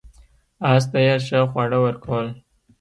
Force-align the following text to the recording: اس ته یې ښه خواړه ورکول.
اس 0.71 0.83
ته 0.91 0.99
یې 1.05 1.15
ښه 1.25 1.39
خواړه 1.51 1.77
ورکول. 1.85 2.27